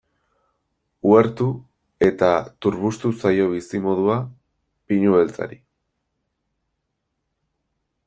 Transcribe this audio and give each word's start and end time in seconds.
Uhertu 1.09 1.49
eta 2.07 2.31
turbustu 2.67 3.13
zaio 3.21 3.51
bizimodua 3.53 4.19
pinu 4.89 5.15
beltzari. 5.21 5.63